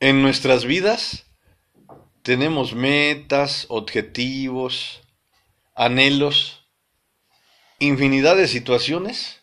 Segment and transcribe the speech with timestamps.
[0.00, 1.26] En nuestras vidas
[2.22, 5.00] tenemos metas, objetivos,
[5.74, 6.64] anhelos,
[7.80, 9.40] infinidad de situaciones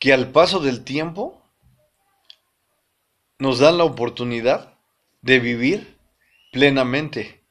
[0.00, 1.40] que al paso del tiempo
[3.38, 4.74] nos dan la oportunidad
[5.22, 5.96] de vivir
[6.50, 7.44] plenamente,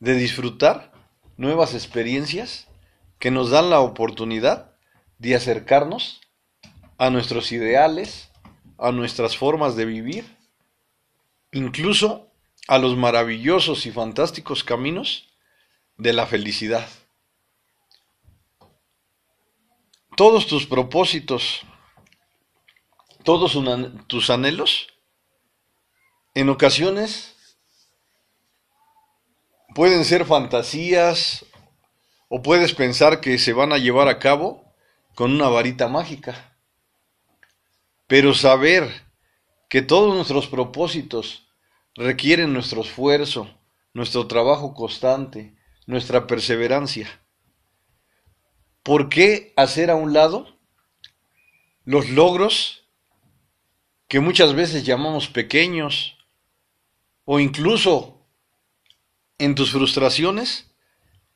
[0.00, 0.92] de disfrutar
[1.36, 2.68] nuevas experiencias
[3.18, 4.72] que nos dan la oportunidad
[5.18, 6.22] de acercarnos
[6.96, 8.30] a nuestros ideales,
[8.78, 10.37] a nuestras formas de vivir,
[11.52, 12.30] incluso
[12.66, 15.28] a los maravillosos y fantásticos caminos
[15.96, 16.88] de la felicidad.
[20.16, 21.62] Todos tus propósitos,
[23.24, 23.56] todos
[24.06, 24.88] tus anhelos,
[26.34, 27.36] en ocasiones
[29.74, 31.46] pueden ser fantasías
[32.28, 34.74] o puedes pensar que se van a llevar a cabo
[35.14, 36.56] con una varita mágica.
[38.06, 39.07] Pero saber
[39.68, 41.48] que todos nuestros propósitos
[41.94, 43.50] requieren nuestro esfuerzo,
[43.92, 45.54] nuestro trabajo constante,
[45.86, 47.20] nuestra perseverancia.
[48.82, 50.58] ¿Por qué hacer a un lado
[51.84, 52.84] los logros
[54.06, 56.16] que muchas veces llamamos pequeños
[57.24, 58.26] o incluso
[59.38, 60.70] en tus frustraciones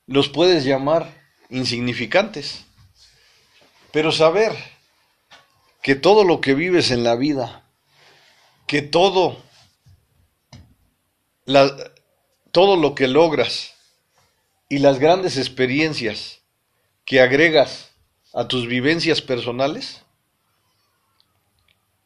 [0.07, 2.65] los puedes llamar insignificantes?
[3.91, 4.55] Pero saber
[5.83, 7.62] que todo lo que vives en la vida,
[8.67, 9.41] que todo,
[12.51, 13.73] todo lo que logras
[14.69, 16.41] y las grandes experiencias
[17.05, 17.91] que agregas
[18.33, 20.01] a tus vivencias personales,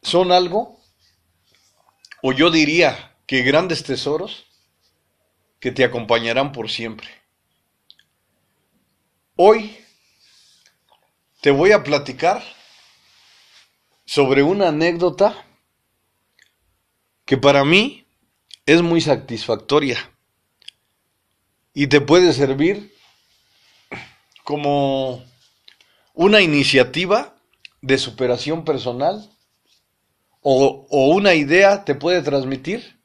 [0.02, 0.80] son algo,
[2.22, 4.46] o yo diría que grandes tesoros
[5.60, 7.08] que te acompañarán por siempre.
[9.36, 9.76] Hoy
[11.40, 12.42] te voy a platicar
[14.04, 15.44] sobre una anécdota
[17.28, 18.06] que para mí
[18.64, 19.98] es muy satisfactoria
[21.74, 22.90] y te puede servir
[24.44, 25.22] como
[26.14, 27.36] una iniciativa
[27.82, 29.30] de superación personal
[30.40, 32.98] o, o, una idea te puede transmitir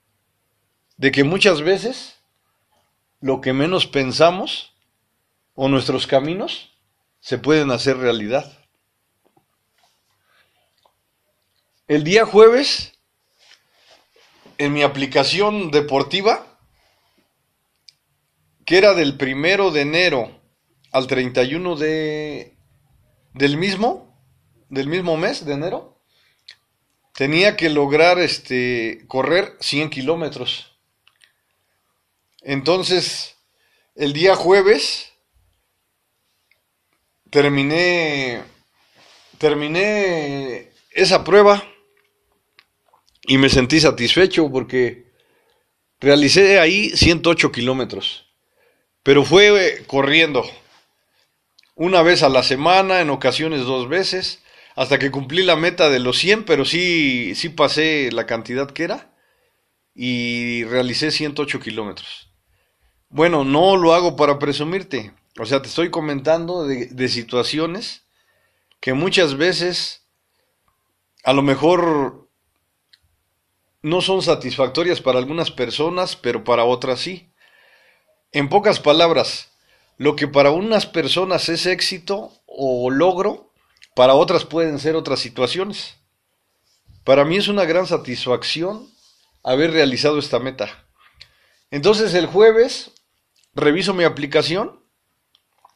[0.95, 2.15] de que muchas veces
[3.19, 4.71] lo que menos pensamos
[5.53, 6.71] o nuestros caminos
[7.19, 8.57] se pueden hacer realidad.
[11.89, 12.92] El día jueves,
[14.57, 16.45] en mi aplicación deportiva,
[18.65, 20.39] que era del primero de enero
[20.91, 22.55] al 31 de,
[23.33, 24.17] del mismo,
[24.69, 25.99] del mismo mes de enero,
[27.13, 30.77] tenía que lograr este, correr 100 kilómetros.
[32.41, 33.35] Entonces,
[33.95, 35.13] el día jueves
[37.29, 38.43] terminé,
[39.37, 41.63] terminé esa prueba
[43.25, 45.11] y me sentí satisfecho porque
[45.99, 48.27] realicé ahí 108 kilómetros,
[49.01, 50.43] pero fue eh, corriendo
[51.75, 54.43] una vez a la semana, en ocasiones dos veces,
[54.75, 58.83] hasta que cumplí la meta de los 100, pero sí, sí pasé la cantidad que
[58.83, 59.13] era
[59.95, 62.29] y realicé 108 kilómetros.
[63.09, 68.03] Bueno, no lo hago para presumirte, o sea, te estoy comentando de, de situaciones
[68.79, 70.07] que muchas veces
[71.23, 72.22] a lo mejor
[73.83, 77.29] no son satisfactorias para algunas personas, pero para otras sí.
[78.31, 79.51] En pocas palabras,
[79.97, 83.51] lo que para unas personas es éxito o logro,
[83.93, 85.97] para otras pueden ser otras situaciones.
[87.03, 88.89] Para mí es una gran satisfacción
[89.43, 90.87] haber realizado esta meta.
[91.69, 92.91] Entonces el jueves
[93.53, 94.81] reviso mi aplicación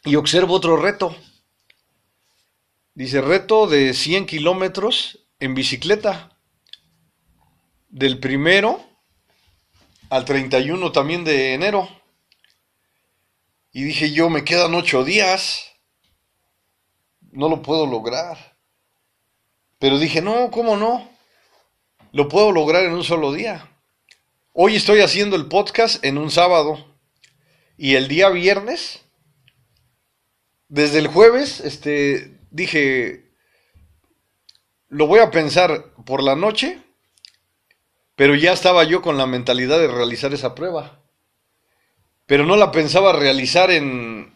[0.06, 1.16] y observo otro reto.
[2.96, 6.37] Dice reto de 100 kilómetros en bicicleta
[7.98, 8.80] del primero
[10.10, 11.90] al 31 también de enero.
[13.72, 15.66] Y dije yo, me quedan ocho días.
[17.32, 18.58] No lo puedo lograr.
[19.80, 21.10] Pero dije, no, ¿cómo no?
[22.12, 23.70] Lo puedo lograr en un solo día.
[24.54, 26.96] Hoy estoy haciendo el podcast en un sábado.
[27.78, 29.02] Y el día viernes,
[30.68, 33.32] desde el jueves, este, dije,
[34.88, 36.87] lo voy a pensar por la noche
[38.18, 41.04] pero ya estaba yo con la mentalidad de realizar esa prueba.
[42.26, 44.34] Pero no la pensaba realizar en,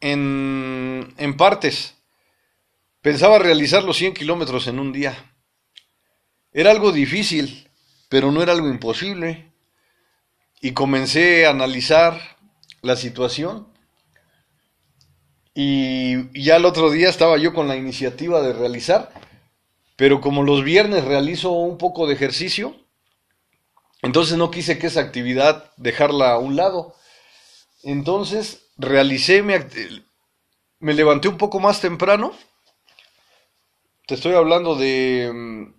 [0.00, 1.94] en, en partes.
[3.00, 5.32] Pensaba realizar los 100 kilómetros en un día.
[6.52, 7.70] Era algo difícil,
[8.10, 9.50] pero no era algo imposible.
[10.60, 12.20] Y comencé a analizar
[12.82, 13.68] la situación.
[15.54, 19.25] Y ya el otro día estaba yo con la iniciativa de realizar
[19.96, 22.76] pero como los viernes realizo un poco de ejercicio,
[24.02, 26.94] entonces no quise que esa actividad dejarla a un lado.
[27.82, 29.66] Entonces realicé, me,
[30.78, 32.32] me levanté un poco más temprano.
[34.06, 35.74] Te estoy hablando de, mm,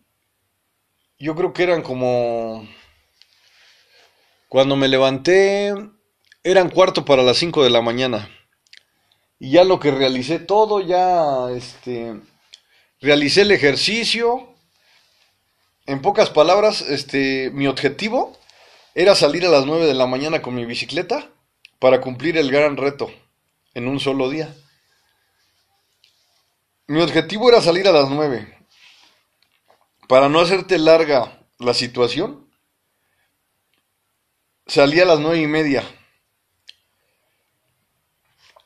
[1.19, 2.67] yo creo que eran como,
[4.49, 5.73] cuando me levanté,
[6.43, 8.29] eran cuarto para las 5 de la mañana.
[9.39, 12.19] Y ya lo que realicé todo, ya, este,
[13.01, 14.53] realicé el ejercicio.
[15.85, 18.37] En pocas palabras, este, mi objetivo
[18.93, 21.29] era salir a las 9 de la mañana con mi bicicleta
[21.79, 23.11] para cumplir el gran reto
[23.73, 24.53] en un solo día.
[26.87, 28.57] Mi objetivo era salir a las 9.
[30.07, 32.49] Para no hacerte larga la situación,
[34.65, 35.83] salí a las nueve y media.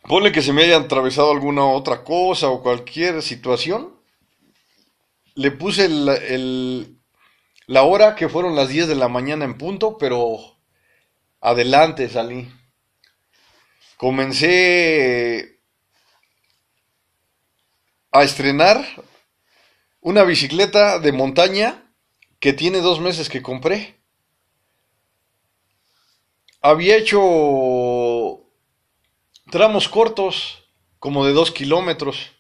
[0.03, 4.00] Ponle que se me haya atravesado alguna otra cosa o cualquier situación.
[5.35, 5.87] Le puse
[7.67, 10.37] la hora que fueron las 10 de la mañana en punto, pero
[11.39, 12.51] adelante salí.
[13.97, 15.59] Comencé
[18.11, 18.85] a estrenar
[20.01, 21.93] una bicicleta de montaña
[22.39, 24.01] que tiene dos meses que compré.
[26.61, 28.43] Había hecho
[29.49, 30.63] tramos cortos,
[30.99, 32.31] como de dos kilómetros,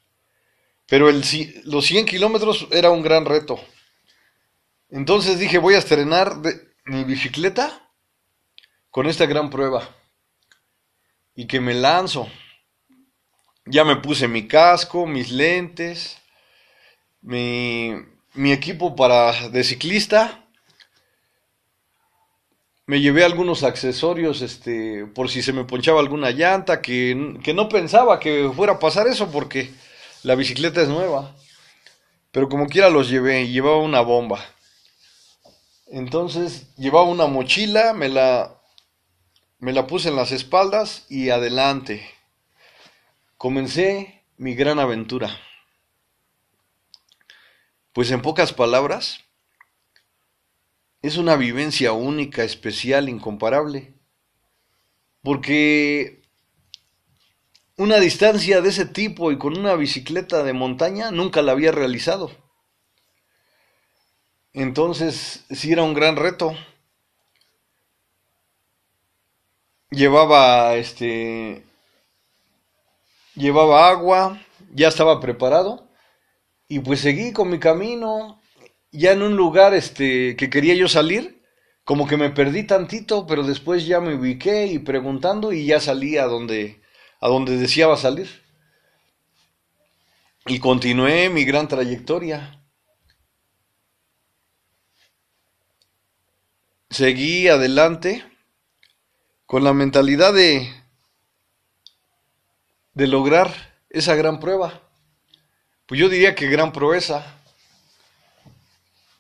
[0.91, 3.57] pero los 100 kilómetros era un gran reto.
[4.89, 6.35] Entonces dije, voy a estrenar
[6.83, 7.89] mi bicicleta
[8.89, 9.87] con esta gran prueba
[11.33, 12.27] y que me lanzo.
[13.65, 16.17] Ya me puse mi casco, mis lentes,
[17.21, 17.93] mi,
[18.33, 20.43] mi equipo para de ciclista.
[22.85, 27.69] Me llevé algunos accesorios este, por si se me ponchaba alguna llanta, que, que no
[27.69, 29.71] pensaba que fuera a pasar eso porque
[30.23, 31.35] la bicicleta es nueva.
[32.31, 34.43] Pero como quiera los llevé, llevaba una bomba.
[35.87, 38.61] Entonces llevaba una mochila, me la,
[39.59, 42.09] me la puse en las espaldas y adelante.
[43.37, 45.37] Comencé mi gran aventura.
[47.91, 49.19] Pues en pocas palabras,
[51.01, 53.93] es una vivencia única, especial, incomparable.
[55.21, 56.20] Porque
[57.81, 62.31] una distancia de ese tipo y con una bicicleta de montaña nunca la había realizado.
[64.53, 66.55] Entonces, sí era un gran reto.
[69.91, 71.63] Llevaba este
[73.35, 74.41] llevaba agua,
[74.73, 75.87] ya estaba preparado
[76.67, 78.41] y pues seguí con mi camino,
[78.91, 81.43] ya en un lugar este, que quería yo salir,
[81.85, 86.17] como que me perdí tantito, pero después ya me ubiqué y preguntando y ya salí
[86.17, 86.80] a donde,
[87.21, 88.29] a donde deseaba salir.
[90.47, 92.61] Y continué mi gran trayectoria.
[96.89, 98.25] Seguí adelante
[99.45, 100.69] con la mentalidad de,
[102.93, 103.53] de lograr
[103.89, 104.81] esa gran prueba
[105.91, 107.35] pues yo diría que gran proeza.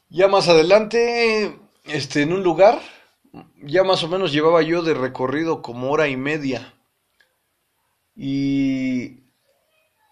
[0.07, 2.81] Ya más adelante, este, en un lugar,
[3.61, 6.73] ya más o menos llevaba yo de recorrido como hora y media.
[8.23, 9.23] Y,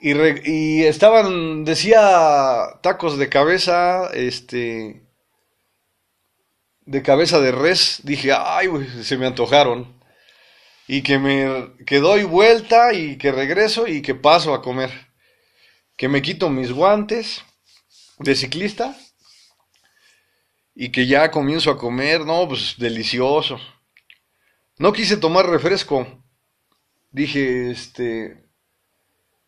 [0.01, 5.03] y, estaban, decía, tacos de cabeza, este,
[6.85, 8.01] de cabeza de res.
[8.03, 8.67] Dije, ay,
[9.03, 10.01] se me antojaron.
[10.87, 14.89] Y que me, que doy vuelta y que regreso y que paso a comer
[15.99, 17.43] que me quito mis guantes
[18.19, 18.97] de ciclista
[20.73, 23.59] y que ya comienzo a comer, no, pues delicioso.
[24.77, 26.07] No quise tomar refresco.
[27.11, 28.49] Dije, este,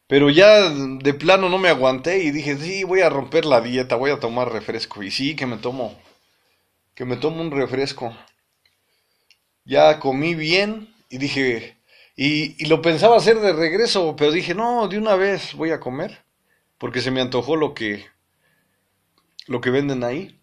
[0.08, 3.96] pero ya de plano no me aguanté y dije, sí, voy a romper la dieta,
[3.96, 5.02] voy a tomar refresco.
[5.04, 5.98] Y sí, que me tomo,
[6.96, 8.16] que me tomo un refresco.
[9.66, 11.78] Ya comí bien y dije,
[12.16, 15.80] y, y lo pensaba hacer de regreso, pero dije, no, de una vez voy a
[15.80, 16.24] comer
[16.78, 18.06] porque se me antojó lo que
[19.46, 20.40] lo que venden ahí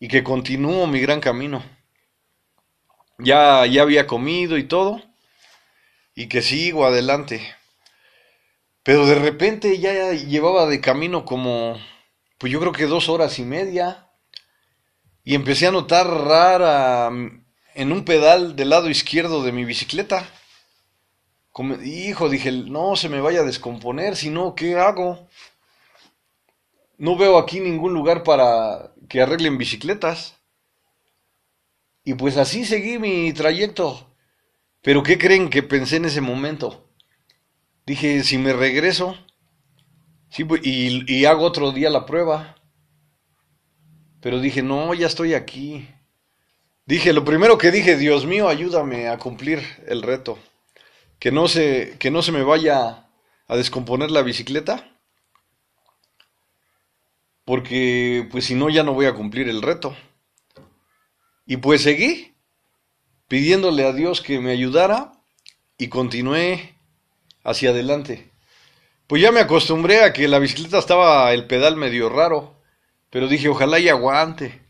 [0.00, 1.62] y que continúo mi gran camino.
[3.18, 5.00] Ya ya había comido y todo
[6.20, 7.40] y que sigo adelante.
[8.82, 11.80] Pero de repente ya llevaba de camino como
[12.36, 14.10] pues yo creo que dos horas y media
[15.24, 17.08] y empecé a notar rara
[17.74, 20.28] en un pedal del lado izquierdo de mi bicicleta.
[21.52, 25.26] Como, hijo, dije, no se me vaya a descomponer, si no, ¿qué hago?
[26.98, 30.34] No veo aquí ningún lugar para que arreglen bicicletas.
[32.04, 34.09] Y pues así seguí mi trayecto.
[34.82, 36.86] Pero ¿qué creen que pensé en ese momento?
[37.86, 39.16] Dije, si me regreso
[40.30, 42.56] sí, y, y hago otro día la prueba,
[44.20, 45.88] Pero dije, no, ya estoy aquí.
[46.86, 50.38] Dije, lo primero que dije, Dios mío, ayúdame a cumplir el reto.
[51.20, 53.08] Que no se, que no se me vaya
[53.48, 54.90] a descomponer la bicicleta.
[57.44, 59.94] Porque, pues si no, ya no voy a cumplir el reto.
[61.46, 62.34] Y pues seguí
[63.30, 65.12] pidiéndole a Dios que me ayudara
[65.78, 66.74] y continué
[67.44, 68.32] hacia adelante.
[69.06, 72.60] Pues ya me acostumbré a que la bicicleta estaba el pedal medio raro,
[73.08, 74.60] pero dije, ojalá y aguante.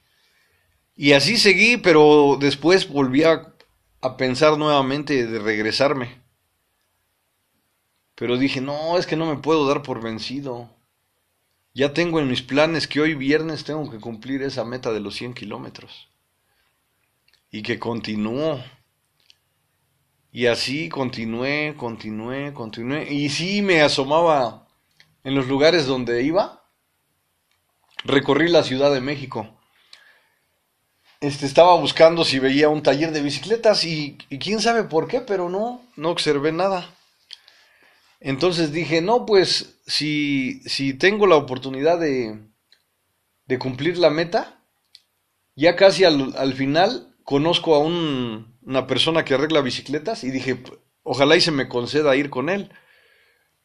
[0.95, 3.55] Y así seguí, pero después volví a,
[4.19, 6.21] pensar nuevamente de regresarme.
[8.15, 10.69] Pero dije, no, es que no me puedo dar por vencido.
[11.73, 15.15] Ya tengo en mis planes que hoy viernes tengo que cumplir esa meta de los
[15.15, 16.10] 100 kilómetros.
[17.51, 18.63] Y que continúo.
[20.33, 23.13] Y así continué, continué, continué.
[23.13, 24.69] Y sí me asomaba
[25.25, 26.65] en los lugares donde iba.
[28.05, 29.61] Recorrí la Ciudad de México.
[31.21, 35.21] Este, estaba buscando si veía un taller de bicicletas y, y quién sabe por qué,
[35.21, 36.95] pero no, no observé nada.
[38.21, 42.39] Entonces dije, no, pues si, si tengo la oportunidad de,
[43.47, 44.63] de cumplir la meta,
[45.57, 50.61] ya casi al, al final conozco a un, una persona que arregla bicicletas y dije,
[51.05, 52.73] ojalá y se me conceda ir con él.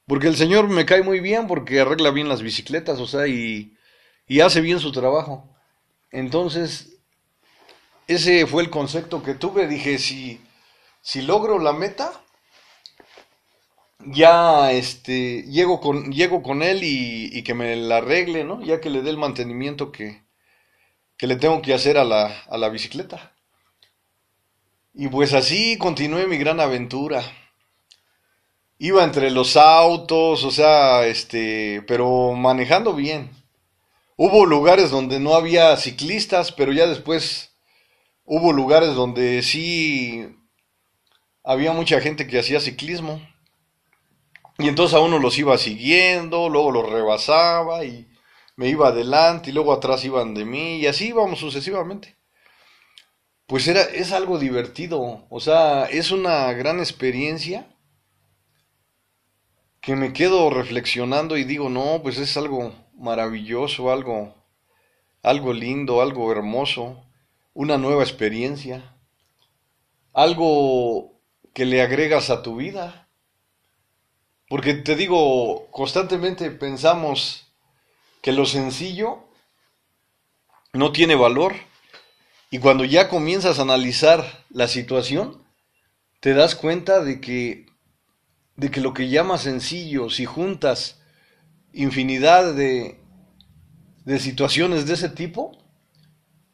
[0.06, 3.76] Porque el señor me cae muy bien porque arregla bien las bicicletas, o sea, y,
[4.40, 5.50] hace bien su trabajo.
[6.12, 7.00] Entonces,
[8.08, 9.68] ese fue el concepto que tuve.
[9.68, 10.40] Dije, si,
[11.24, 12.24] logro la meta,
[13.98, 18.62] ya este, llego, con, él y, y, que me la arregle, ¿no?
[18.64, 20.24] Ya que le dé el mantenimiento que,
[21.18, 23.35] que le tengo que hacer a la, a la bicicleta.
[24.98, 27.22] Y pues así continué mi gran aventura.
[28.78, 33.30] Iba entre los autos, o sea, este, pero manejando bien.
[34.16, 37.58] Hubo lugares donde no había ciclistas, pero ya después
[38.24, 40.26] hubo lugares donde sí
[41.44, 43.22] había mucha gente que hacía ciclismo.
[44.60, 48.08] Y entonces a uno los iba siguiendo, luego los rebasaba y
[48.56, 52.16] me iba adelante y luego atrás iban de mí y así íbamos sucesivamente
[53.48, 57.68] pues era, es algo divertido, o sea, es una gran experiencia
[59.82, 64.34] que me quedo reflexionando y digo, no, pues es algo maravilloso, algo,
[65.22, 67.04] algo lindo, algo hermoso,
[67.54, 68.96] una nueva experiencia,
[70.12, 71.22] algo
[71.54, 73.08] que le agregas a tu vida.
[74.50, 77.48] Porque te digo, constantemente pensamos
[78.24, 79.20] que lo sencillo
[80.74, 81.54] no tiene valor
[82.56, 85.44] y cuando ya comienzas a analizar la situación,
[86.22, 87.66] te das cuenta de que,
[88.56, 91.02] de que lo que llamas sencillo, si juntas
[91.74, 92.98] infinidad de,
[94.06, 95.52] de situaciones de ese tipo,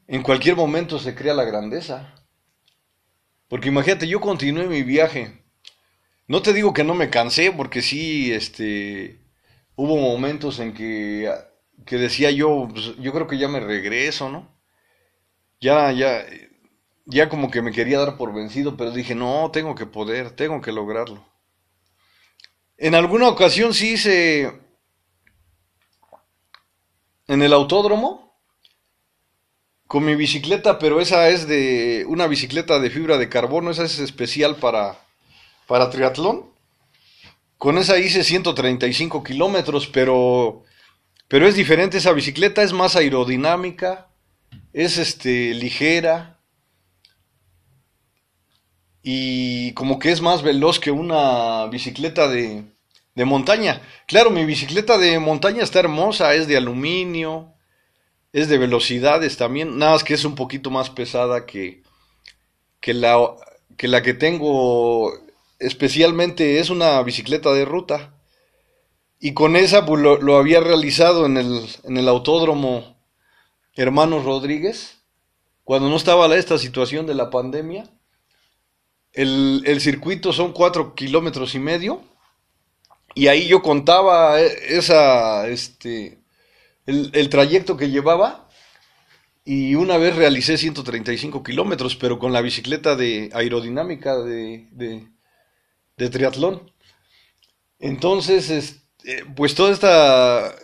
[0.08, 2.16] en cualquier momento se crea la grandeza.
[3.48, 5.44] Porque imagínate, yo continué mi viaje.
[6.28, 9.20] No te digo que no me cansé, porque sí, este,
[9.76, 11.32] hubo momentos en que,
[11.86, 14.61] que decía yo, pues, yo creo que ya me regreso, ¿no?
[15.62, 16.26] Ya, ya,
[17.06, 20.60] ya como que me quería dar por vencido, pero dije, no, tengo que poder, tengo
[20.60, 21.24] que lograrlo.
[22.78, 24.60] En alguna ocasión sí hice
[27.28, 28.36] en el autódromo
[29.86, 34.00] con mi bicicleta, pero esa es de una bicicleta de fibra de carbono, esa es
[34.00, 35.00] especial para,
[35.68, 36.50] para triatlón.
[37.58, 40.64] Con esa hice 135 kilómetros, pero,
[41.28, 44.11] pero es diferente esa bicicleta, es más aerodinámica,
[44.74, 46.40] es este ligera
[49.04, 52.64] y como que es más veloz que una bicicleta de,
[53.16, 53.82] de montaña.
[54.08, 57.54] Claro, mi bicicleta de montaña está hermosa, es de aluminio,
[58.34, 61.84] es de velocidades también, nada más que es un poquito más pesada que,
[62.80, 63.18] que, la,
[63.78, 65.14] que la que tengo
[65.60, 68.16] especialmente es una bicicleta de ruta.
[69.20, 72.91] Y con esa pues, lo, había realizado en el, en el autódromo
[73.76, 75.02] hermanos Rodríguez,
[75.64, 77.90] cuando no estaba esta situación de la pandemia,
[79.14, 82.02] el, el circuito son cuatro kilómetros y medio,
[83.14, 86.20] y ahí yo contaba eh, esa, este,
[86.86, 88.50] el, el trayecto que llevaba,
[89.44, 95.08] y una vez realicé 135 kilómetros, pero con la bicicleta de aerodinámica de, de,
[95.98, 96.72] de triatlón.
[97.80, 100.56] Entonces, este, pues toda esta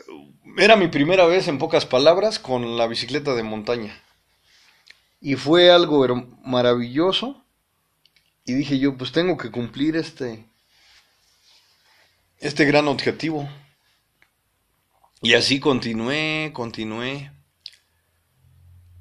[0.57, 4.01] era mi primera vez, en pocas palabras, con la bicicleta de montaña.
[5.21, 6.05] Y fue algo
[6.43, 7.43] maravilloso.
[8.45, 10.45] Y dije yo, pues tengo que cumplir este,
[12.39, 13.47] este gran objetivo.
[15.21, 17.31] Y así continué, continué.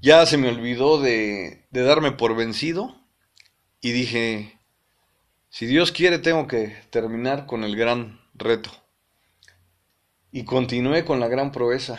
[0.01, 2.97] ya se me olvidó de, de darme por vencido
[3.81, 4.59] y dije,
[5.49, 8.71] si Dios quiere tengo que terminar con el gran reto.
[10.37, 11.99] Y continué con la gran proeza.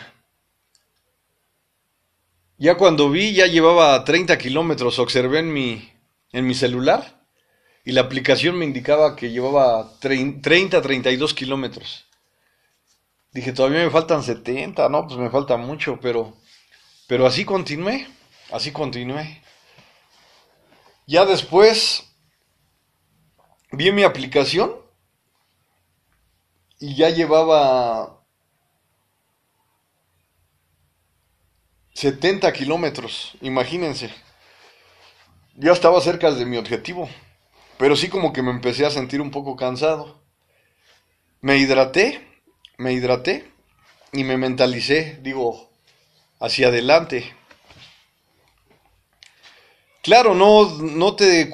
[2.56, 5.92] Ya cuando vi, ya llevaba 30 kilómetros, observé en mi,
[6.30, 7.26] en mi celular
[7.84, 12.06] y la aplicación me indicaba que llevaba 30, 32 kilómetros.
[13.32, 16.32] Dije, todavía me faltan 70, no, pues me falta mucho, pero,
[17.08, 18.06] pero así continué,
[18.52, 19.42] así continué.
[21.08, 22.04] Ya después
[23.72, 24.76] vi mi aplicación
[26.78, 28.17] y ya llevaba
[31.98, 34.08] 70 kilómetros, imagínense.
[35.56, 37.08] Ya estaba cerca de mi objetivo,
[37.76, 40.22] pero sí como que me empecé a sentir un poco cansado.
[41.40, 42.24] Me hidraté,
[42.76, 43.50] me hidraté
[44.12, 45.72] y me mentalicé, digo,
[46.38, 47.34] hacia adelante.
[50.00, 51.52] Claro, no, no te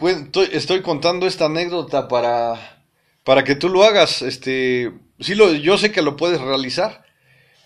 [0.53, 2.83] estoy contando esta anécdota para,
[3.25, 4.21] para que tú lo hagas.
[4.21, 7.03] Este, sí lo, yo sé que lo puedes realizar,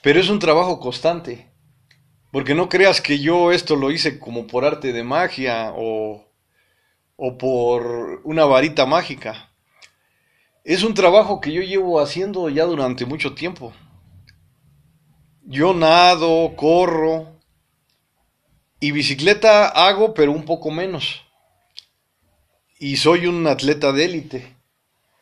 [0.00, 1.47] pero es un trabajo constante.
[2.30, 6.26] Porque no creas que yo esto lo hice como por arte de magia o,
[7.16, 9.50] o por una varita mágica.
[10.64, 13.72] Es un trabajo que yo llevo haciendo ya durante mucho tiempo.
[15.42, 17.38] Yo nado, corro,
[18.80, 21.22] y bicicleta hago, pero un poco menos.
[22.78, 24.56] Y soy un atleta de élite.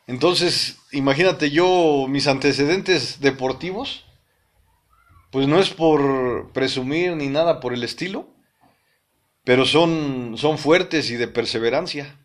[0.06, 4.04] Entonces, imagínate yo, mis antecedentes deportivos,
[5.36, 8.26] pues no es por presumir ni nada por el estilo,
[9.44, 12.18] pero son, son fuertes y de perseverancia.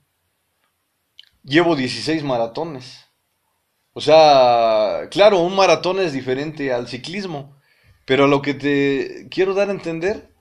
[1.43, 3.09] Llevo 16 maratones.
[3.91, 7.59] O sea, claro, un maratón es diferente al ciclismo,
[8.05, 10.33] pero lo que te quiero dar a entender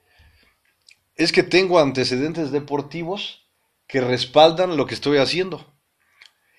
[1.17, 3.49] es que tengo antecedentes deportivos
[3.89, 5.75] que respaldan lo que estoy haciendo.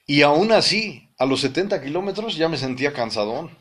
[0.05, 3.57] Y aún así, a los 70 kilómetros ya me sentía cansadón.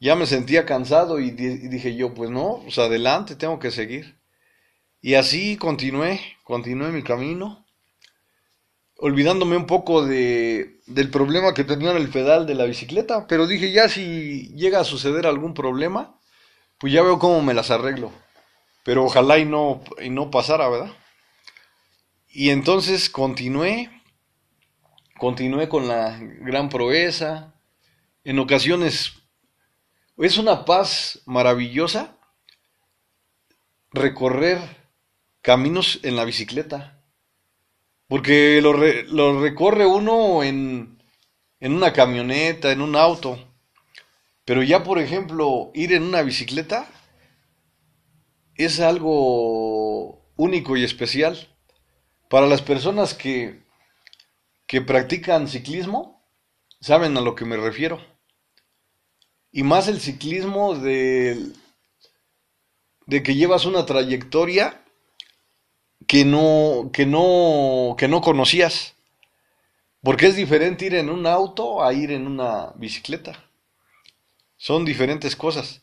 [0.00, 4.18] Ya me sentía cansado y, dije yo, pues no, pues adelante, tengo que seguir.
[5.00, 7.66] Y así continué, continué mi camino,
[8.96, 13.46] olvidándome un poco de, del problema que tenía en el pedal de la bicicleta, pero
[13.46, 16.18] dije ya si llega a suceder algún problema,
[16.78, 18.12] pues ya veo cómo me las arreglo
[18.88, 20.90] pero ojalá y no, y no pasara, ¿verdad?
[22.30, 23.90] Y entonces continué,
[25.18, 27.52] continué con la gran proeza,
[28.24, 29.12] en ocasiones
[30.26, 32.18] es una paz maravillosa
[33.92, 34.58] recorrer
[35.42, 37.02] caminos en la bicicleta,
[38.08, 41.02] porque lo, recorre uno en,
[41.60, 43.38] en una camioneta, en un auto,
[44.44, 46.88] pero ya por ejemplo ir en una bicicleta
[48.54, 51.54] es algo único y especial.
[52.28, 53.62] Para las personas que,
[54.66, 56.28] que practican ciclismo,
[56.80, 58.17] saben a lo que me refiero.
[59.50, 61.52] Y más el ciclismo de,
[63.06, 64.84] de que llevas una trayectoria
[66.06, 68.94] que no, que no, que no conocías.
[70.02, 73.44] Porque es diferente ir en un auto a ir en una bicicleta.
[74.56, 75.80] Son diferentes cosas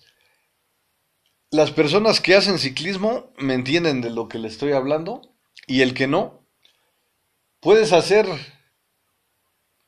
[1.55, 5.21] las personas que hacen ciclismo me entienden de lo que le estoy hablando
[5.67, 6.41] y el que no,
[7.61, 8.27] puedes hacer,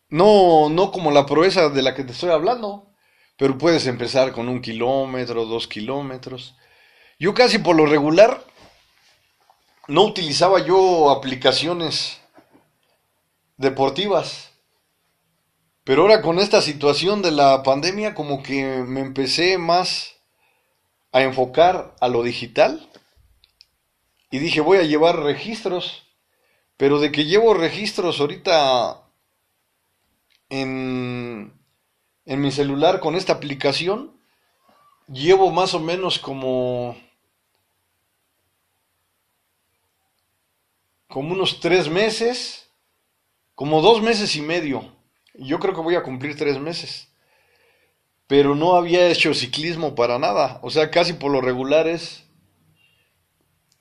[0.10, 2.94] no, no como la proeza de la que te estoy hablando,
[3.38, 6.56] pero puedes empezar con un kilómetro, dos kilómetros.
[7.20, 8.44] Yo casi por lo regular
[9.88, 12.20] no utilizaba yo aplicaciones
[13.58, 14.52] deportivas.
[15.84, 20.16] Pero ahora con esta situación de la pandemia como que me empecé más
[21.12, 22.90] a enfocar a lo digital
[24.30, 26.04] y dije voy a llevar registros,
[26.76, 29.02] pero de que llevo registros ahorita
[30.50, 31.57] en,
[32.28, 34.16] en mi celular con esta aplicación,
[35.08, 36.96] llevo más o menos como
[41.08, 42.70] como unos tres meses,
[43.56, 44.96] como dos meses y medio.
[45.34, 47.08] Yo creo que voy a cumplir tres meses
[48.28, 50.60] pero no había hecho ciclismo para nada.
[50.62, 52.26] O sea, casi por lo regular es,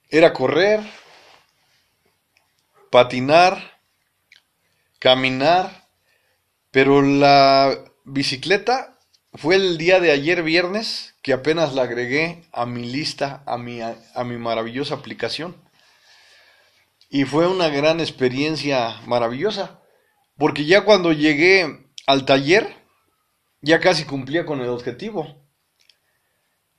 [0.08, 0.80] era correr,
[2.90, 3.80] patinar,
[5.00, 5.88] caminar,
[6.70, 7.76] pero la
[8.06, 8.98] bicicleta
[9.34, 13.80] fue el día de ayer viernes que apenas la agregué a mi lista, a mi,
[13.82, 15.56] a mi maravillosa aplicación.
[17.10, 19.80] Y fue una gran experiencia maravillosa,
[20.38, 22.74] porque ya cuando llegué al taller,
[23.60, 25.44] ya casi cumplía con el objetivo.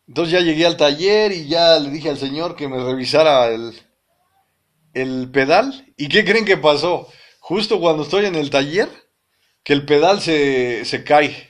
[0.08, 3.74] Entonces ya llegué al taller y ya le dije al señor que me revisara el,
[4.94, 5.94] el pedal.
[5.98, 7.10] ¿Y qué creen que pasó?
[7.40, 8.90] Justo cuando estoy en el taller,
[9.68, 11.50] que el pedal se, se cae.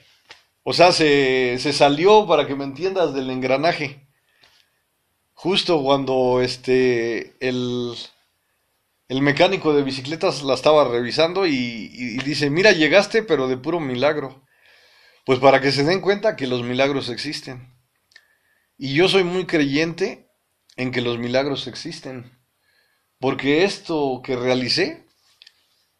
[0.64, 4.08] O sea, se, se salió, para que me entiendas, del engranaje.
[5.34, 7.94] Justo cuando este, el,
[9.06, 13.78] el mecánico de bicicletas la estaba revisando y, y, dice, mira, llegaste, pero de puro
[13.78, 14.44] milagro.
[15.24, 17.72] Pues para que se den cuenta que los milagros existen.
[18.76, 20.28] Y yo soy muy creyente
[20.74, 22.36] en que los milagros existen.
[23.20, 25.06] Porque esto que realicé,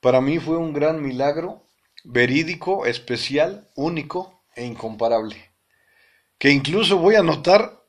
[0.01, 1.68] para mí fue un gran milagro,
[2.09, 5.37] verídico, especial, único e incomparable.
[6.39, 7.85] Que incluso voy a notar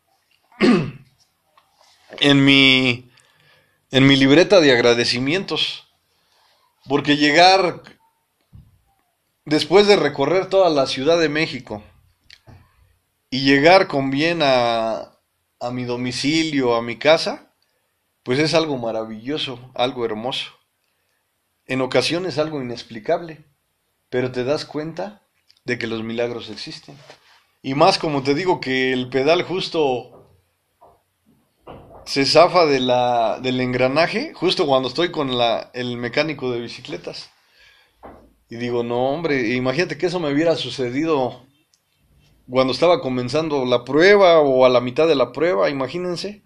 [2.20, 3.10] en mi,
[3.92, 5.88] en mi libreta de agradecimientos.
[6.88, 7.82] Porque llegar,
[9.46, 11.82] después de recorrer toda la Ciudad de México,
[13.30, 15.18] y llegar con bien a,
[15.60, 17.54] a mi domicilio, a mi casa,
[18.24, 20.52] pues es algo maravilloso, algo hermoso.
[21.68, 23.46] En ocasiones algo inexplicable,
[24.10, 25.24] pero te das cuenta
[25.66, 26.98] de que los milagros existen.
[27.62, 30.20] Y más como te digo que el pedal justo
[32.06, 37.30] se zafa del engranaje justo cuando estoy con la, el mecánico de bicicletas.
[38.50, 41.46] Y digo, no, hombre, imagínate que eso me hubiera sucedido
[42.50, 46.42] cuando estaba comenzando la prueba o a la mitad de la prueba, imagínense.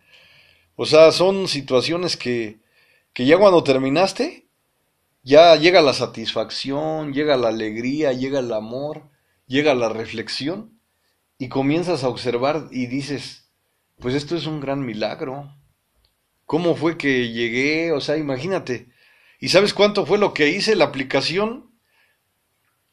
[0.75, 2.59] O sea, son situaciones que,
[3.13, 4.42] que ya cuando terminaste,
[5.23, 9.09] ya llega la satisfacción, llega la alegría, llega el amor,
[9.47, 10.79] llega la reflexión
[11.37, 13.49] y comienzas a observar y dices,
[13.99, 15.55] pues esto es un gran milagro.
[16.45, 17.93] ¿Cómo fue que llegué?
[17.93, 18.89] O sea, imagínate.
[19.39, 20.75] ¿Y sabes cuánto fue lo que hice?
[20.75, 21.71] La aplicación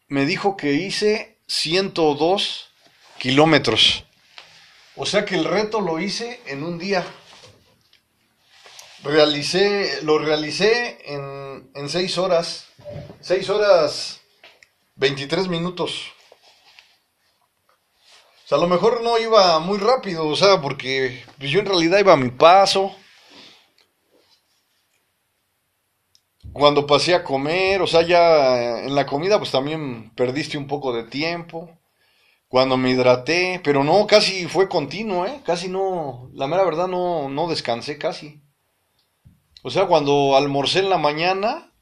[0.09, 2.71] me dijo que hice 102
[3.19, 4.05] kilómetros.
[4.97, 7.05] O sea que el reto lo hice en un día.
[9.03, 12.67] Realicé, lo realicé en, en 6 horas.
[13.21, 14.21] 6 horas
[14.97, 16.13] 23 minutos.
[18.45, 22.01] O sea, a lo mejor no iba muy rápido, o sea, porque yo en realidad
[22.01, 22.95] iba a mi paso.
[26.53, 30.93] Cuando pasé a comer, o sea, ya en la comida pues también perdiste un poco
[30.93, 31.71] de tiempo.
[32.49, 35.41] Cuando me hidraté, pero no, casi fue continuo, ¿eh?
[35.45, 38.43] Casi no, la mera verdad no, no descansé casi.
[39.63, 41.73] O sea, cuando almorcé en la mañana,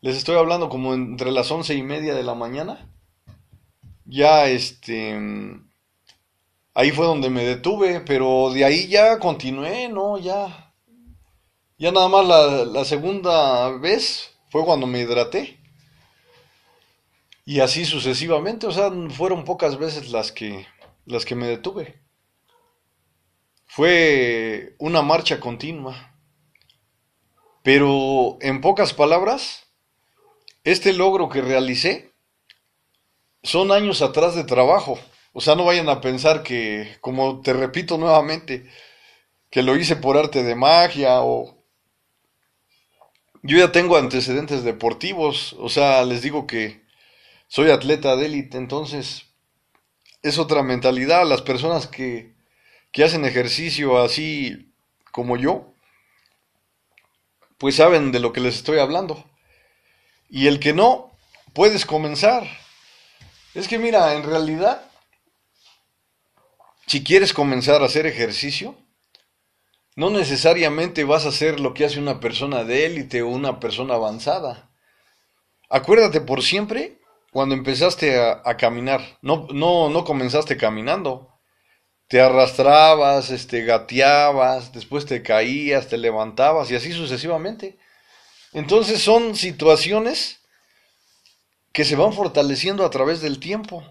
[0.00, 2.90] les estoy hablando como entre las once y media de la mañana,
[4.04, 5.16] ya este
[6.78, 10.16] ahí fue donde me detuve, pero de ahí ya continué, ¿no?
[10.16, 10.72] Ya,
[11.76, 12.24] ya nada más
[12.68, 15.58] la, segunda vez fue cuando me hidraté.
[17.44, 20.66] Y así sucesivamente, o sea, fueron pocas veces las que,
[21.04, 22.00] las que me detuve.
[23.66, 26.07] Fue una marcha continua.
[27.68, 29.66] Pero en pocas palabras,
[30.64, 32.14] este logro que realicé
[33.42, 34.98] son años atrás de trabajo.
[35.34, 38.66] O sea, no vayan a pensar que, como te repito nuevamente,
[39.50, 41.62] que lo hice por arte de magia o...
[43.42, 46.80] Yo ya tengo antecedentes deportivos, o sea, les digo que
[47.48, 49.26] soy atleta de élite, entonces
[50.22, 51.28] es otra mentalidad.
[51.28, 52.32] Las personas que,
[52.92, 54.72] que hacen ejercicio así
[55.12, 55.74] como yo,
[57.58, 59.24] pues saben de lo que les estoy hablando.
[60.30, 61.12] Y el que no,
[61.52, 62.48] puedes comenzar.
[63.54, 64.88] Es que mira, en realidad
[66.88, 68.74] si quieres comenzar a hacer ejercicio,
[69.94, 73.94] no necesariamente vas a hacer lo que hace una persona de élite o una persona
[73.94, 74.70] avanzada.
[75.68, 76.98] Acuérdate por siempre
[77.30, 79.18] cuando empezaste a, caminar.
[79.20, 81.27] No, no, no comenzaste caminando.
[82.08, 87.78] Te arrastrabas, este, gateabas, después te caías, te levantabas y así sucesivamente.
[88.52, 90.40] Entonces son situaciones
[91.72, 93.84] que se van fortaleciendo a través del tiempo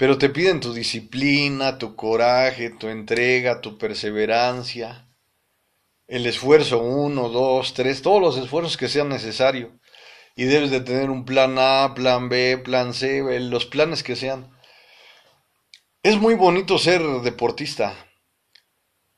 [0.00, 5.06] pero te piden tu disciplina, tu coraje, tu entrega, tu perseverancia,
[6.06, 9.72] el esfuerzo uno, dos, tres, todos los esfuerzos que sean necesarios.
[10.36, 14.50] Y debes de tener un plan A, plan B, plan C, los planes que sean.
[16.02, 17.94] Es muy bonito ser deportista,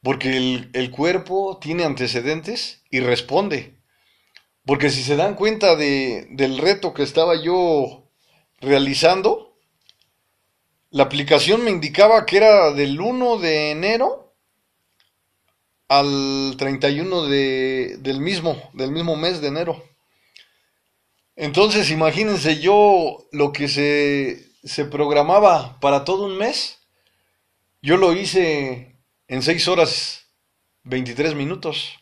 [0.03, 0.37] porque
[0.73, 3.79] el, cuerpo tiene antecedentes y responde.
[4.67, 8.11] Porque si se dan cuenta de, del reto que estaba yo
[8.61, 9.57] realizando,
[10.91, 14.35] la aplicación me indicaba que era del 1 de enero
[15.87, 19.85] al 31 de, del, mismo, del mismo mes de enero.
[21.37, 26.79] Entonces, imagínense yo lo que se, se programaba para todo un mes.
[27.81, 28.97] yo lo hice
[29.29, 30.29] en 6 horas
[30.85, 31.99] 23 minutos.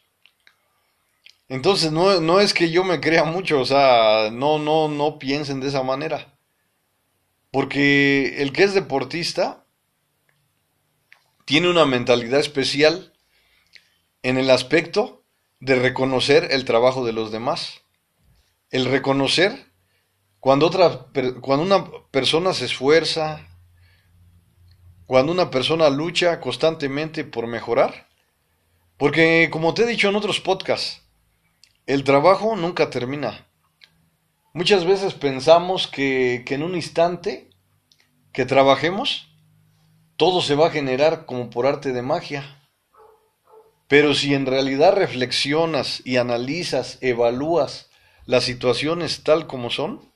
[1.48, 5.60] Entonces no, no, es que yo me crea mucho, o sea, no, no, no piensen
[5.60, 6.38] de esa manera.
[7.50, 9.66] Porque el que es deportista
[11.44, 13.12] tiene una mentalidad especial
[14.22, 15.24] en el aspecto
[15.58, 17.82] de reconocer el trabajo de los demás.
[18.70, 19.69] El reconocer
[20.40, 21.06] cuando, otra,
[21.42, 23.46] cuando una persona se esfuerza,
[25.06, 28.08] cuando una persona lucha constantemente por mejorar.
[28.96, 31.02] Porque como te he dicho en otros podcasts,
[31.86, 33.46] el trabajo nunca termina.
[34.52, 37.50] Muchas veces pensamos que, que en un instante
[38.32, 39.28] que trabajemos,
[40.16, 42.68] todo se va a generar como por arte de magia.
[43.88, 47.90] Pero si en realidad reflexionas y analizas, evalúas
[48.26, 50.09] las situaciones tal como son,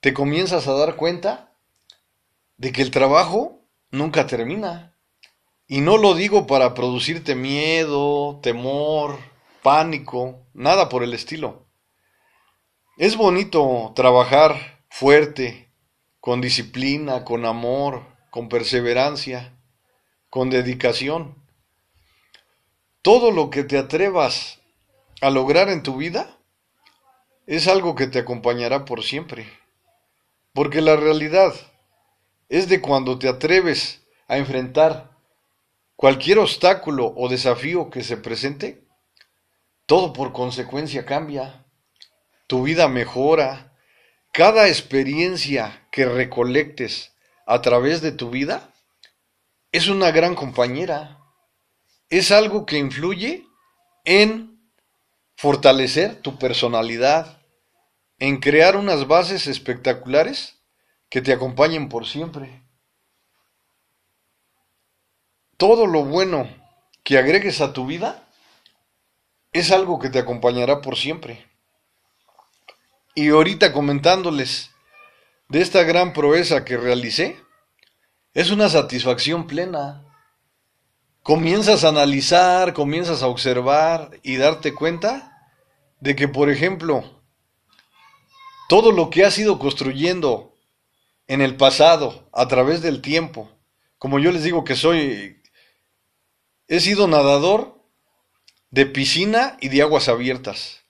[0.00, 1.52] te comienzas a dar cuenta
[2.56, 3.60] de que el trabajo
[3.90, 4.96] nunca termina.
[5.66, 9.18] Y no lo digo para producirte miedo, temor,
[9.62, 11.66] pánico, nada por el estilo.
[12.96, 15.70] Es bonito trabajar fuerte,
[16.18, 19.54] con disciplina, con amor, con perseverancia,
[20.28, 21.36] con dedicación.
[23.02, 24.60] Todo lo que te atrevas
[25.20, 26.38] a lograr en tu vida
[27.46, 29.59] es algo que te acompañará por siempre.
[30.52, 31.54] Porque la realidad
[32.48, 35.16] es de cuando te atreves a enfrentar
[35.96, 38.84] cualquier obstáculo o desafío que se presente,
[39.86, 41.64] todo por consecuencia cambia,
[42.46, 43.76] tu vida mejora,
[44.32, 47.12] cada experiencia que recolectes
[47.46, 48.72] a través de tu vida
[49.72, 51.18] es una gran compañera.
[52.08, 53.46] Es algo que influye
[54.04, 54.60] en
[55.36, 57.39] fortalecer tu personalidad,
[58.20, 60.58] en crear unas bases espectaculares
[61.08, 62.62] que te acompañen por siempre.
[65.56, 66.48] Todo lo bueno
[67.02, 68.28] que agregues a tu vida
[69.52, 71.46] es algo que te acompañará por siempre.
[73.14, 74.70] Y ahorita comentándoles
[75.48, 77.36] de esta gran proeza que realicé,
[78.34, 80.04] es una satisfacción plena.
[81.22, 85.50] Comienzas a analizar, comienzas a observar y darte cuenta
[86.00, 87.19] de que, por ejemplo,
[88.70, 90.56] todo lo que has ido construyendo
[91.26, 93.50] en el pasado, a través del tiempo,
[93.98, 95.42] como yo les digo que soy,
[96.68, 97.82] he sido nadador
[98.70, 100.82] de piscina y de aguas abiertas.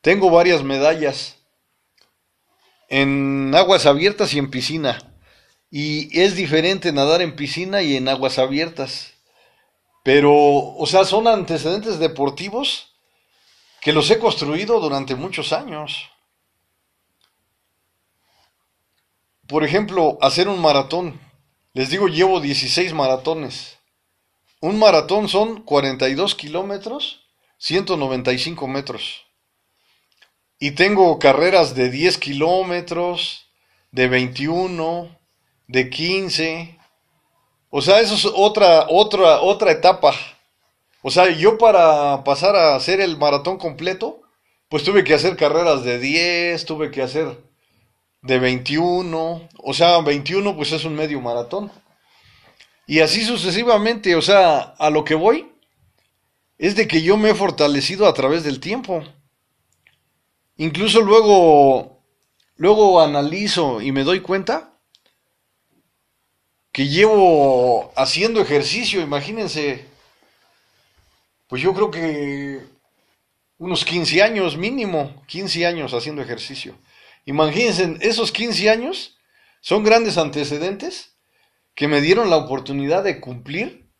[0.00, 1.36] Tengo varias medallas
[2.88, 5.14] en aguas abiertas y en piscina.
[5.70, 9.12] Y es diferente nadar en piscina y en aguas abiertas.
[10.04, 12.94] Pero, o sea, son antecedentes deportivos
[13.82, 16.09] que los he construido durante muchos años.
[19.50, 21.20] Por ejemplo, hacer un maratón.
[21.72, 23.78] Les digo, llevo 16 maratones.
[24.60, 27.26] Un maratón son 42 kilómetros,
[27.58, 29.26] 195 metros.
[30.60, 33.48] Y tengo carreras de 10 kilómetros,
[33.90, 35.18] de 21,
[35.66, 36.78] de 15.
[37.70, 40.14] O sea, eso es otra, otra, otra etapa.
[41.02, 44.22] O sea, yo para pasar a hacer el maratón completo,
[44.68, 47.49] pues tuve que hacer carreras de 10, tuve que hacer
[48.22, 49.48] de 21.
[49.58, 51.70] O sea, 21 pues es un medio maratón.
[52.86, 55.52] Y así sucesivamente, o sea, a lo que voy
[56.58, 59.02] es de que yo me he fortalecido a través del tiempo.
[60.56, 62.02] Incluso luego,
[62.56, 64.74] luego analizo y me doy cuenta
[66.72, 69.86] que llevo haciendo ejercicio, imagínense,
[71.48, 72.60] pues yo creo que
[73.58, 76.76] unos 15 años mínimo, 15 años haciendo ejercicio.
[77.24, 79.16] Imagínense, esos 15 años
[79.60, 81.16] son grandes antecedentes
[81.74, 83.90] que me dieron la oportunidad de cumplir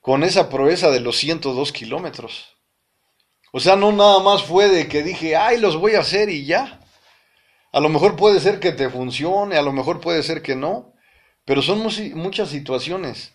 [0.00, 2.56] con esa proeza de los 102 kilómetros.
[3.52, 6.44] O sea, no nada más fue de que dije, ay, los voy a hacer y
[6.44, 6.80] ya.
[7.72, 10.94] A lo mejor puede ser que te funcione, a lo mejor puede ser que no,
[11.44, 11.82] pero son
[12.14, 13.32] muchas situaciones.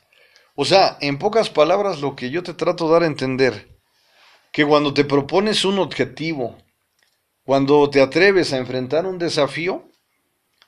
[0.55, 3.77] O sea, en pocas palabras, lo que yo te trato de dar a entender,
[4.51, 6.57] que cuando te propones un objetivo,
[7.45, 9.87] cuando te atreves a enfrentar un desafío,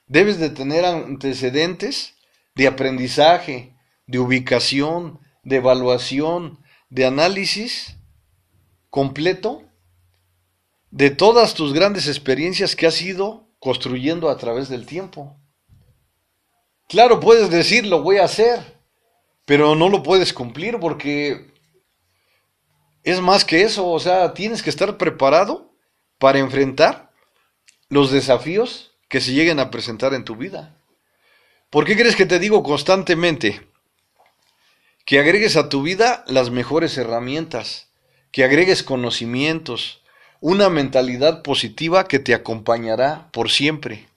[0.05, 2.13] debes de tener antecedentes
[2.55, 6.59] de aprendizaje, de ubicación, de evaluación,
[6.89, 7.97] de análisis
[8.89, 9.63] completo
[10.91, 15.35] de todas tus grandes experiencias que has ido construyendo a través del tiempo.
[16.87, 18.79] Claro, puedes decir, lo voy a hacer,
[19.45, 21.53] pero no lo puedes cumplir porque
[23.03, 25.66] es más que eso, o sea, tienes que estar preparado
[26.17, 27.11] para enfrentar
[27.89, 30.75] los desafíos que se lleguen a presentar en tu vida.
[31.69, 33.67] ¿Por qué crees que te digo constantemente
[35.07, 37.87] que agregues a tu vida las mejores herramientas,
[38.31, 40.01] que agregues conocimientos,
[40.41, 44.09] una mentalidad positiva que te acompañará por siempre.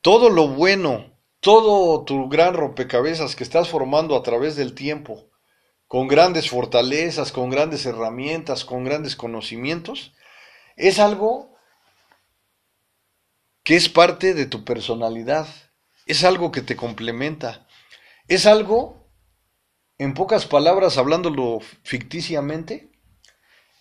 [0.00, 5.28] Todo lo bueno, todo tu gran rompecabezas que estás formando a través del tiempo,
[5.86, 10.12] con grandes fortalezas, con grandes herramientas, con grandes conocimientos,
[10.76, 11.54] es algo
[13.62, 15.48] que es parte de tu personalidad,
[16.06, 17.66] es algo que te complementa,
[18.28, 19.08] es algo,
[19.98, 22.90] en pocas palabras, hablándolo ficticiamente,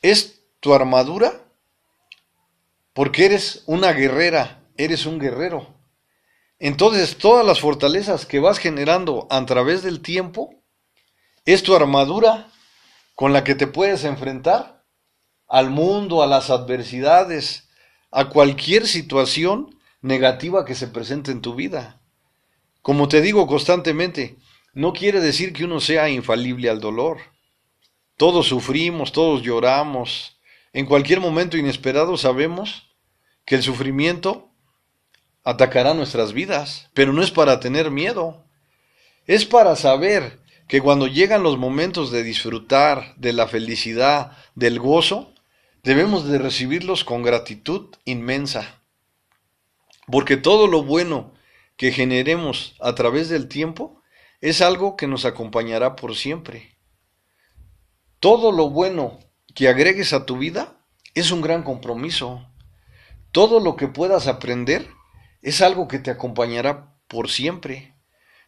[0.01, 1.41] es tu armadura,
[2.93, 5.67] porque eres una guerrera, eres un guerrero.
[6.59, 10.63] Entonces, todas las fortalezas que vas generando a través del tiempo,
[11.45, 12.49] es tu armadura
[13.15, 14.72] con la que te puedes enfrentar
[15.47, 17.69] al mundo, a las adversidades,
[18.11, 21.99] a cualquier situación negativa que se presente en tu vida.
[22.81, 24.37] Como te digo constantemente,
[24.73, 27.19] no quiere decir que uno sea infalible al dolor.
[28.17, 30.37] Todos sufrimos, todos lloramos.
[30.73, 32.89] En cualquier momento inesperado sabemos
[33.45, 34.49] que el sufrimiento
[35.43, 38.45] atacará nuestras vidas, pero no es para tener miedo.
[39.25, 45.32] Es para saber que cuando llegan los momentos de disfrutar de la felicidad, del gozo,
[45.83, 48.81] debemos de recibirlos con gratitud inmensa.
[50.07, 51.33] Porque todo lo bueno
[51.75, 54.01] que generemos a través del tiempo
[54.39, 56.77] es algo que nos acompañará por siempre.
[58.19, 59.19] Todo lo bueno
[59.53, 60.77] que agregues a tu vida
[61.15, 62.47] es un gran compromiso.
[63.31, 64.87] Todo lo que puedas aprender
[65.41, 67.93] es algo que te acompañará por siempre.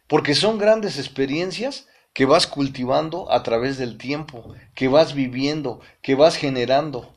[0.06, 6.14] Porque son grandes experiencias que vas cultivando a través del tiempo, que vas viviendo, que
[6.14, 7.15] vas generando.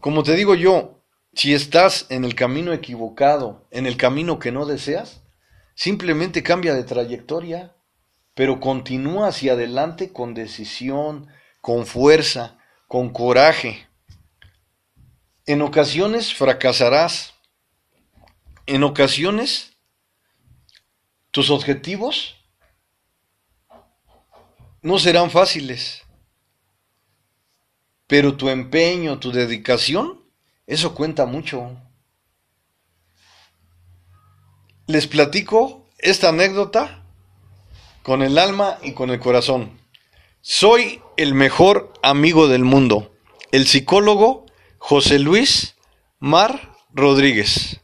[0.00, 1.02] Como te digo yo,
[1.34, 5.22] si estás en el camino equivocado, en el camino que no deseas,
[5.74, 7.76] simplemente cambia de trayectoria,
[8.34, 11.28] pero continúa hacia adelante con decisión,
[11.60, 12.58] con fuerza,
[12.88, 13.86] con coraje.
[15.44, 17.34] En ocasiones fracasarás,
[18.64, 19.76] en ocasiones
[21.30, 22.36] tus objetivos
[24.80, 26.02] no serán fáciles,
[28.10, 30.20] pero tu empeño, tu dedicación,
[30.66, 31.76] eso cuenta mucho.
[34.88, 37.04] Les platico esta anécdota
[38.02, 39.78] con el alma y con el corazón.
[40.40, 43.14] Soy el mejor amigo del mundo,
[43.52, 44.44] el psicólogo
[44.78, 45.76] José Luis
[46.18, 47.80] Mar Rodríguez.